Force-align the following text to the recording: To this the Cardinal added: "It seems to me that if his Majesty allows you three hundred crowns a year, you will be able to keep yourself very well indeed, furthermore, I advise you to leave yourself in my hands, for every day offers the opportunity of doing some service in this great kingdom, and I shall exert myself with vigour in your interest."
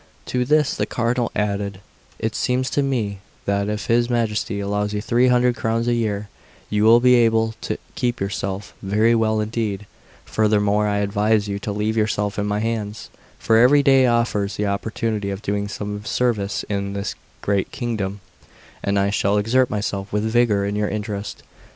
To 0.33 0.45
this 0.45 0.73
the 0.73 0.87
Cardinal 0.87 1.31
added: 1.35 1.79
"It 2.17 2.33
seems 2.33 2.71
to 2.71 2.81
me 2.81 3.19
that 3.45 3.69
if 3.69 3.85
his 3.85 4.09
Majesty 4.09 4.59
allows 4.59 4.93
you 4.95 4.99
three 4.99 5.27
hundred 5.27 5.55
crowns 5.55 5.87
a 5.87 5.93
year, 5.93 6.27
you 6.71 6.85
will 6.85 6.99
be 6.99 7.13
able 7.13 7.53
to 7.61 7.77
keep 7.93 8.19
yourself 8.19 8.73
very 8.81 9.13
well 9.13 9.39
indeed, 9.39 9.85
furthermore, 10.25 10.87
I 10.87 10.97
advise 11.05 11.47
you 11.47 11.59
to 11.59 11.71
leave 11.71 11.95
yourself 11.97 12.39
in 12.39 12.47
my 12.47 12.61
hands, 12.61 13.11
for 13.37 13.57
every 13.57 13.83
day 13.83 14.07
offers 14.07 14.55
the 14.57 14.65
opportunity 14.65 15.29
of 15.29 15.43
doing 15.43 15.67
some 15.67 16.03
service 16.03 16.63
in 16.67 16.93
this 16.93 17.13
great 17.43 17.71
kingdom, 17.71 18.21
and 18.83 18.97
I 18.97 19.11
shall 19.11 19.37
exert 19.37 19.69
myself 19.69 20.11
with 20.11 20.23
vigour 20.23 20.65
in 20.65 20.75
your 20.75 20.89
interest." 20.89 21.43